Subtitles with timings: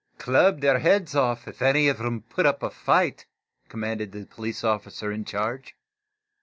[0.17, 3.27] "Club their heads off, if any of 'em put up a fight,"
[3.69, 5.75] commanded the police officer in charge.